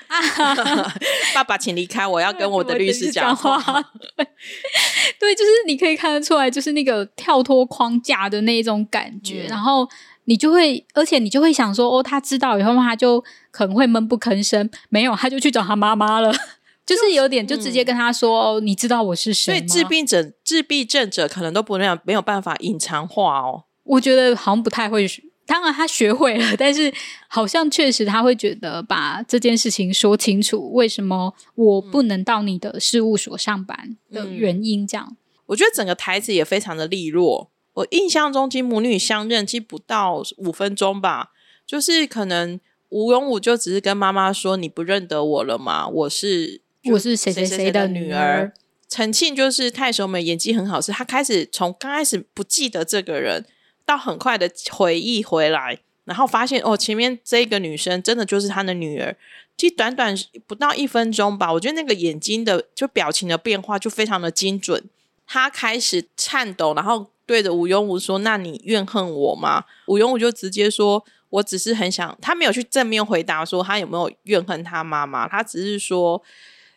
[1.33, 3.57] 爸爸请离开，我要跟我的律师讲话。
[5.17, 9.87] 对，就是你可以看得出来，就是那个跳脱框架的那一种感觉，嗯然后
[10.25, 13.23] 你就会，而且你就会想说，哦，他知道以后，他就
[13.57, 16.31] 可能会闷不吭声，没有，他就去找他妈妈了。
[16.85, 23.63] 就是有点，就直接跟他说：“哦，你知道我是谁？”所以自闭者自闭症者可能都不那样，没有办法隐藏话哦。
[23.83, 26.93] 我觉得好像不太会学，当然他学会了，但是
[27.27, 35.17] 好像确实他会觉得把这件事情说清楚，为什么我不能到你的事务所上班的原因，这样。
[35.47, 37.49] 我觉得整个台词也非常的利落。
[37.73, 41.31] 我印象中，母女相认其实不到五分钟吧，
[41.65, 45.87] 就是可能吴永武就只是跟妈妈说：“你不认得我了吗？
[45.87, 48.53] 我是我是谁谁谁谁的女儿。”
[48.89, 53.45] 陈庆就是太守美，演技很好，是他开始从刚开始不记得这个人，
[53.85, 59.13] 到很快的回忆回来，然后发现哦，前面这个女生真的就是他的女儿。
[59.57, 64.81] 其实短短不到一分钟吧，我觉得那个眼睛的就表情的变化就非常的精准。
[65.25, 76.21] 他开始颤抖，然后对着吴庸武说：“那你怨恨我吗？”吴庸武就直接说：“我只是很想。”他没有去正面回答说他有没有怨恨他妈妈，他只是说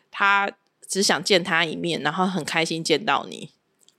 [0.09, 0.51] 他
[0.87, 3.49] 只想见他一面，然后很开心见到你。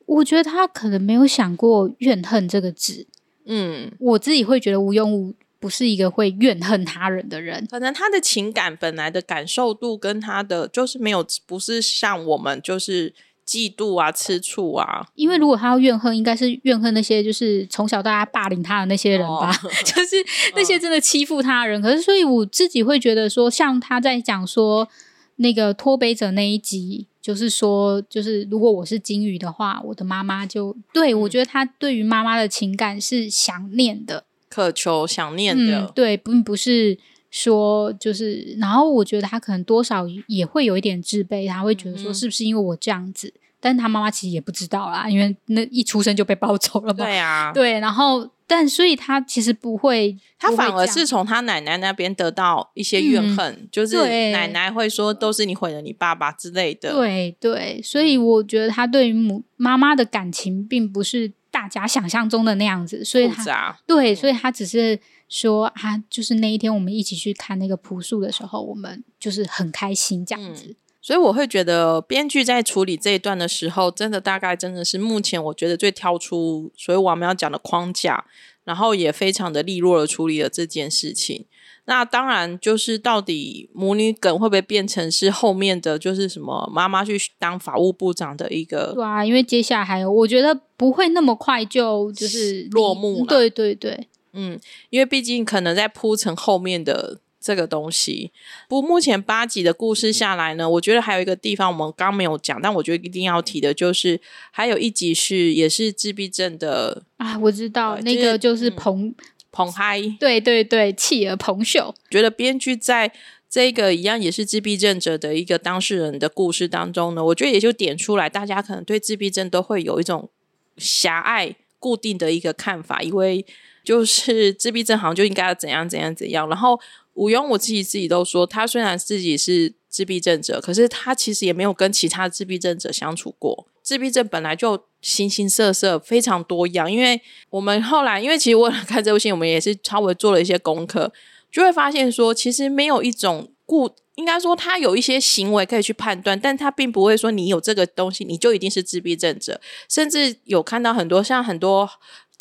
[0.06, 3.06] 我觉得他可能没有想过怨恨这个字。
[3.44, 7.66] 嗯，我自己会觉得吴庸武不是一个会怨恨他人的人。
[7.70, 13.14] 可能他的情感本来的感受度跟他的就是没有，不是像我们就是
[13.46, 15.06] 嫉妒啊、吃醋啊。
[15.14, 20.16] 因为如果他要怨恨，应该是怨恨那些就是从小到大霸凌他的那些人吧，哦 就是
[20.54, 21.80] 那些真的欺负他的人。
[21.80, 24.88] 可是，所以我自己会觉得说，像他在讲说
[25.36, 36.98] 那个脱北者那一集，就是说，就是如果我是金鱼的话，我的妈妈就对我觉得他对于妈妈的情感是想念的，渴求、想念嗯的，，对，并不是
[37.32, 47.04] 说就是，然后我觉得他可能多少也会有一点自卑，他会觉得说嗯是不是因为我这样子，但他妈妈其实也不知道啦，因为那一出生就被抱走了嘛。
[47.04, 53.96] 对啊，对，然后但所以他其实不会，他反而是从他奶奶那边得到一些怨嗯恨，就是
[54.30, 56.92] 奶奶会说都是你毁了你爸爸之类的。
[56.92, 64.98] 对对，所以我觉得他对于母妈妈的感情并不是大家想象中的那样子，所以他，对，所以他只是
[65.32, 70.76] 说啊，就是那一天我们一起去看那个朴树的时候，我们就是很开心这样子。
[71.00, 78.24] 所以我会觉得编剧在处理这一段的时候，真的大概真的是目前我觉得最跳出所以我们要讲的框架，
[78.64, 81.46] 然后也非常的利落的处理了这件事情。
[81.86, 94.58] 那当然就是到底母女梗会不会变成是后面的就是什么妈妈去当法务部长的一个对啊，因为接下来还有，我觉得不会那么快就就是落幕了对对对，嗯，
[94.90, 98.30] 因为毕竟可能在铺陈后面的这个东西。
[98.68, 109.14] 不过目前八集的故事下来呢，我觉得还有一个地方我们刚没有讲，但我觉得一定要提的就是，还有一集是也是自闭症的啊，我知道那个就是嗯彭，
[109.50, 113.12] 彭嗨，对对对，弃儿彭秀，觉得编剧在。
[113.52, 120.30] 这个一样也是自闭症者的一个当事人的故事当中呢，我觉得也就点出来，大家可能对自闭症都会有一种
[120.78, 123.44] 狭隘、固定的一个看法，因为
[123.84, 126.48] 就是自闭症好像就应该要怎样怎样怎样。
[126.48, 126.78] 然后
[127.14, 133.66] 吴庸我自己自己都说，他虽然自己是自闭症者，可是他其实也没有跟其他自闭症者相处过。
[133.82, 136.90] 自闭症本来就形形色色，非常多样。
[136.90, 141.12] 因为我们后来，因为其实为了看这部戏，我们也是稍微做了一些功课，
[141.50, 149.60] 就会发现说，其实没有一种固，应该说他有一些行为可以去判断，但他并不会说你有这个东西，你就一定是自闭症者。
[149.88, 151.90] 甚至有看到很多像很多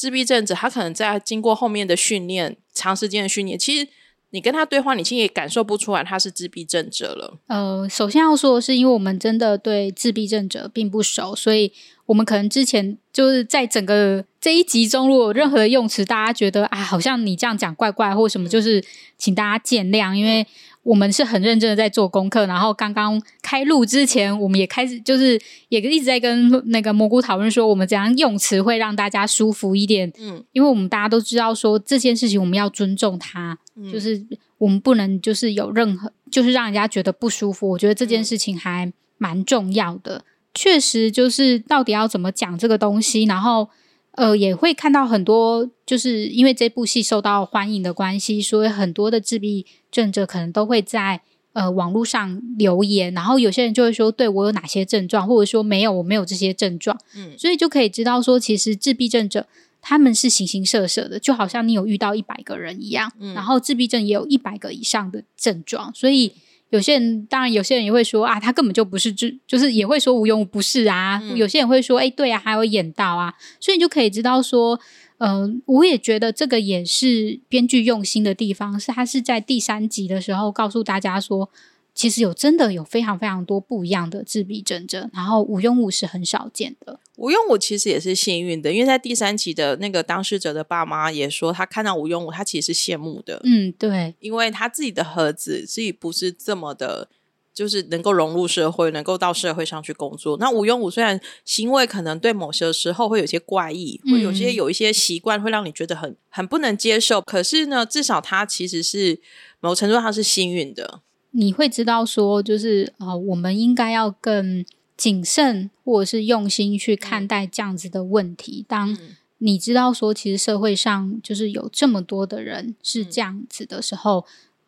[0.01, 3.87] 自闭症者，他可能在经过后面的训练，长时间的训练，其实
[4.31, 7.37] 你跟他对话，你其实也感受不出来他是自闭症者了。
[7.45, 11.71] 呃，首先要说的是，因为我们真的对自闭症者并不熟，所以
[12.07, 18.83] 我们可能之前就是在整个这一集中，如果有任何的用词大家觉得啊，好像你这样讲怪怪或什么，就是
[19.19, 20.47] 请大家见谅，因为
[20.83, 22.45] 我们是很认真的在做功课。
[22.45, 25.39] 然后刚刚开录之前，我们也开始就是
[25.69, 30.11] 也一直在跟那个蘑菇讨论说，我们怎样用词会让大家舒服一点。
[30.19, 34.25] 嗯，因为我们大家都知道说这件事情我们要尊重它，嗯就是
[34.57, 37.69] 我们不能就是有任何就是让人家觉得不舒服。
[37.69, 40.23] 我觉得这件事情还蛮重要的。
[40.53, 43.69] 确实，就是到底要怎么讲这个东西，然后
[44.11, 51.21] 呃，也会看到很多，就是因为这部戏受到欢迎的关系，所以很多的自闭症者可能都会在
[51.53, 59.47] 呃网络上留言，然后有些人就会说，对我有哪些症状，或者说没有，我没有这些症状，嗯所以就可以知道说，其实自闭症者。
[59.83, 66.33] 他们是形形色色的，就好像你有遇到一百个人一样，嗯然后自闭症也有一百个以上的症状，所以
[66.71, 71.21] 有些人当然有些人也会说啊，他根本就不是就，就是也会说无庸不是啊。
[71.23, 74.79] 嗯有些人会说，哎、对啊，还有演到啊，所以你就可以知道说，
[75.19, 81.49] 嗯、我也觉得这个也是编剧用心的地方，是他是在第三集的时候告诉大家说。
[81.93, 86.99] 其实有真的有非常非常多不一样的自闭症症，然后无庸武是很少见的。
[87.17, 97.09] 吴庸武其实也是幸运的，因为在第三集的那个当事者的爸妈也说，他看到吴庸武，他其实是羡慕的，嗯，对，因为他自己的盒子自己不是这么的，
[97.53, 100.37] 就是能够融入社会，能够到社会上去工作。
[100.37, 109.19] 那吴庸武虽然行为可能对某些时候会有些怪异，会有些嗯有一些习惯会让你觉得很很不能接受，可是呢，至少他其实是
[109.59, 111.01] 某程度上是幸运的。
[111.31, 114.65] 你会知道说，就是呃，我们应该要更
[114.95, 118.65] 谨慎或者是用心去看待这样子的问题。
[118.67, 124.23] 当嗯你知道说，其实社会上就是有这么多的人是这样子的时候，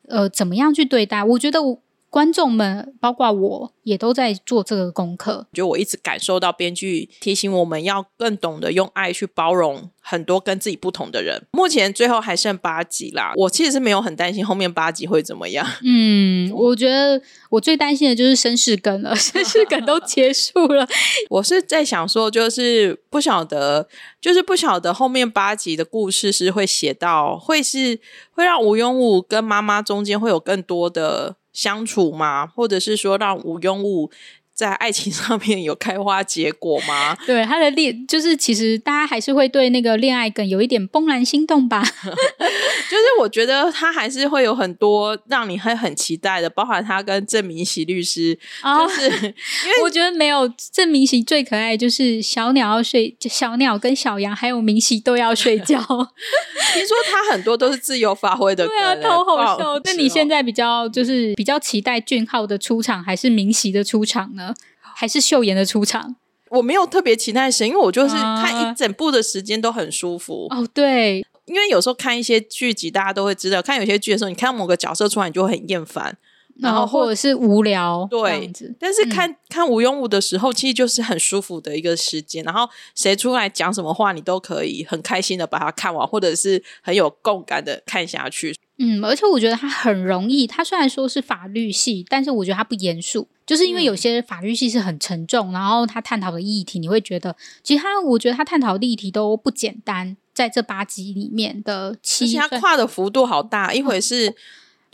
[0.08, 1.24] 呃，怎么样去对待？
[1.24, 1.80] 我觉得我
[2.14, 5.48] 观众们，包括我也都在做这个功课。
[5.52, 11.48] 就我一直感受到编剧提醒我们要更懂得用爱去包容很多跟自己不同的人。
[11.54, 15.66] 目前最后还剩八集啦，我其实是没有很担心后面八集会怎么样。
[15.84, 20.88] 嗯，我觉得我最担心的就是绅士梗了， 绅士梗都结束了。
[21.32, 23.88] 我是在想说，就是不晓得，
[24.22, 28.00] 就是不晓得后面八集的故事是会写到，会是
[28.34, 32.46] 会让吴庸武跟妈妈中间会有更多的相处吗？
[32.48, 34.12] 或者是说让无庸物
[34.54, 37.16] 在爱情上面有开花结果吗？
[37.26, 41.82] 对他的恋，就是其实大家还是会对那个恋爱梗有一点怦然心动吧。
[42.90, 55.78] 就是我觉得他还是会有很多让你会很期待的，包含他跟郑明喜律师，就是因为我觉得没有郑明喜最可爱，就是小鸟要睡，小鸟跟小羊还有明喜都要睡觉。
[55.80, 59.80] 听说他很多都是自由发挥的，对啊，梗超好哇笑。
[59.86, 64.53] 那你现在比较就是比较期待俊浩的出场，还是明喜的出场呢？
[64.96, 66.16] 还是秀妍的出场？
[66.50, 70.48] 我没有特别期待谁，因为我就是啊看一整部的时间都很舒服。
[70.52, 76.16] 哦，对，因为有时候看一些剧集，大家都会知道，看有些剧的时候，你看到某个角色出来，你就会很厌烦。
[76.60, 78.52] 然后或者是无聊对。
[78.80, 82.44] 但是看、看无用武的时候，其实就是很舒服的一个时间。
[82.44, 88.56] 然后谁出来讲什么话，你都可以很开心的把它看完，或者是很有共感的看下去。
[88.78, 90.48] 嗯，而且我觉得它很容易。
[90.48, 100.18] 它虽然说是法律系，但是我觉得它不严肃，就是因为有些法律系是很沉重，然后他探讨的议题，你会觉得其实他，我觉得他探讨的议题都不简单。
[100.34, 104.34] 在这八集里面的而七且它，跨的幅度好大，一回是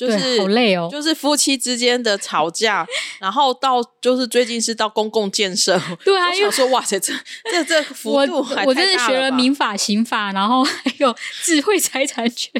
[0.07, 0.87] 就，是好累哦。
[0.91, 2.87] 就是夫妻之间的吵架，
[3.19, 5.79] 然后到就是最近是到公共建设。
[6.05, 7.13] 对啊，我想说，哇塞，这
[7.51, 12.51] 这这 幅我度还我真的学了民法、刑法，然后还有智慧财产权，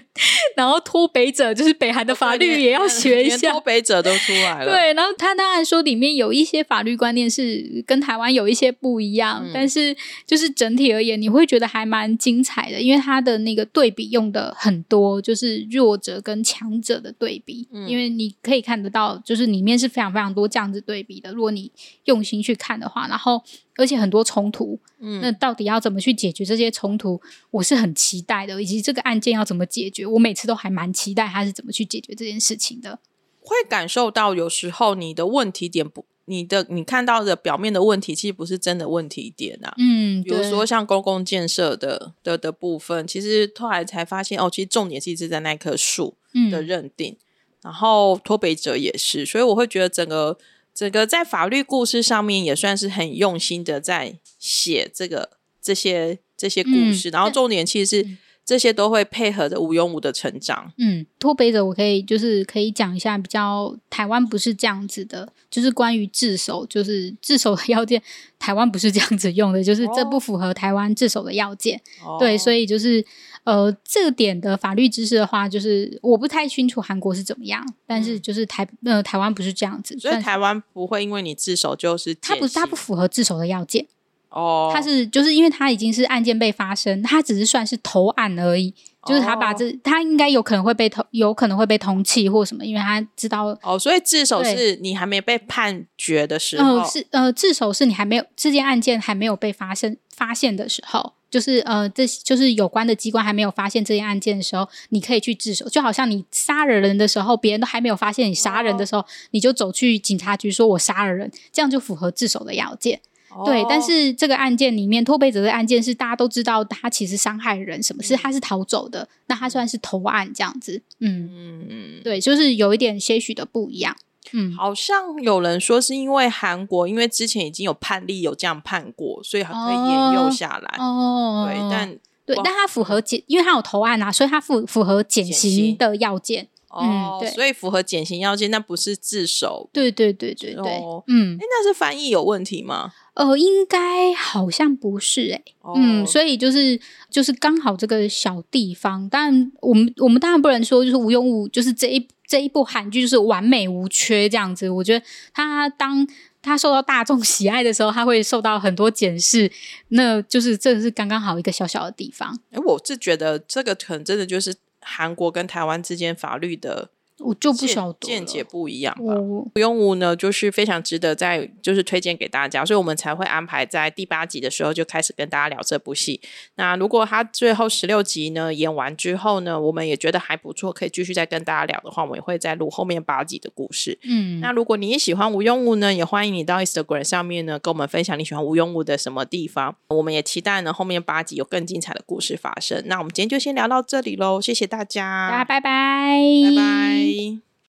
[0.58, 3.62] 然后脱北者就是北韩的法律也要学一下脱。
[3.62, 9.96] 北者都出来了。，对，然后他当然说里面有一些法律观念是跟台湾有一些不一样，嗯但是
[10.28, 21.32] 就是整体而言，你会觉得还蛮精彩的，因为他的那个对比用的很多，就是弱者跟强者的对比，嗯因为你可以看得到，就是里面是非常非常多这样子对比的。
[21.34, 21.72] 如果你
[22.06, 23.44] 用心去看的话，然后
[23.76, 27.22] 而且很多冲突，嗯那到底要怎么去解决这些冲突，
[27.52, 32.98] 我是很期待的，以及这个案件要怎么解决，我每次都还蛮期待他是怎么去解决这件事情的。
[33.42, 39.74] 会感受到有时候你的问题点不，你的你看到的表面的问题，其实不是真的问题点啊。
[39.78, 46.16] 嗯，比如说像公共建设的的的部分，其实后来才发现哦，其实重点其实是在那棵树
[46.52, 47.18] 的嗯认定，
[47.64, 50.38] 然后脱北者也是，所以我会觉得整个
[50.74, 58.08] 整个在法律故事上面也算是很用心的在写这个这些这些故嗯事，然后重点其实是
[58.50, 60.74] 这些都会配合着无庸武的成长。
[60.80, 68.02] 嗯，脱北者我可以就是可以讲一下比较台湾不是这样子的，就是关于自首，就是自首的要件，
[68.40, 71.80] 台湾不是这样子用的，就是这哦不符合台湾自首的要件。
[72.04, 73.06] 哦对，所以就是
[73.44, 83.86] 呃，这个点的法律知识的话，就是我不太清楚韩国是怎么样，但是就是台呃台湾不是这样子，所以台湾不会因为你自首就是它不是它不符合自首的要件，
[84.30, 88.74] 哦，他是就是因为他已经是案件被发生，他只是算是投案而已，
[89.08, 93.58] 就是他把哦这他应该有可能会被通有可能会被通缉或什么，因为他知道。
[93.64, 105.68] 哦，所以自首是你还没被判决的时候，呃，是呃，自首是你还没有这件案件还没有被发生发现的时候，就是呃，这就是有关的机关还没有发现这件案件的时候，你可以去自首。
[105.70, 113.00] 就好像你杀了人的时候，别人都还没有发现你杀人的时候，你就走去警察局说我杀了人，这样就符合自首的要件。
[113.46, 120.82] 对，但哦是这个案件里面，脱北者的案件是大家都知道他其实伤害人，什么是他是逃走的，那他算是投案这样子。
[121.00, 123.96] 嗯，嗯嗯，对，就是有一点些许的不一样。
[124.32, 130.78] 嗯，好像有人说是因为韩国，因为之前已经有判例有这样判过，所以还可以沿用下来。
[130.78, 136.48] 哦，对，但对，但他符合减，因为他有投案啊，所以他符符合减减刑刑的要件。
[136.70, 139.68] 哦，对所以符合减刑要件，那不是自首。
[139.74, 142.92] 对对对对对，哦嗯哎，，那是翻译有问题吗？
[143.20, 145.44] 呃，应该好像不是诶、
[145.76, 154.70] 嗯，哦所以就是就是刚好这个小地方，但我们我们当然不能说就是无用武就是这一这一部韩剧就是完美无缺这样子。
[154.70, 156.08] 我觉得他当
[156.42, 159.52] 他受到大众 喜爱的时候，他会受到很多检视，
[159.90, 162.40] 那就是这是刚刚好一个小小的地方。
[162.52, 166.90] 哎，我是觉得这个可能真的就是韩国跟台湾之间法律的
[167.20, 169.14] 我就不晓得见解不一样吧。
[169.16, 176.22] 我不用无呢，就是非常值得在就是推荐给大家，所以我们才会安排在第八集的时候就开始跟大家聊这部戏。
[176.56, 183.98] 那如果他最后十六集呢演完之后呢，我们也觉得还不错，可以继续再跟大家聊的话，我们也会再录后面八集的故事。
[184.04, 189.76] 嗯，那如果你也喜欢无用武呢，也欢迎你到 Instagram 上面呢跟我们分享你喜欢无用武的什么地方。
[189.90, 192.82] 我们也期待呢后面八集有更精彩的故事发生。
[192.86, 197.49] 那我们今天就先聊到这里喽，谢谢大家，大家拜拜，拜拜 Bye.